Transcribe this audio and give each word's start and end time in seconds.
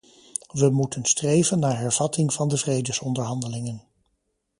We 0.51 0.69
moeten 0.69 1.05
streven 1.05 1.59
naar 1.59 1.77
hervatting 1.79 2.33
van 2.33 2.47
de 2.47 2.57
vredesonderhandelingen. 2.57 3.83